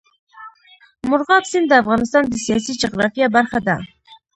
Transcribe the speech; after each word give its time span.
مورغاب 1.09 1.43
سیند 1.51 1.65
د 1.69 1.73
افغانستان 1.83 2.23
د 2.27 2.33
سیاسي 2.45 2.73
جغرافیه 2.81 3.27
برخه 3.35 3.59
ده. 3.67 3.75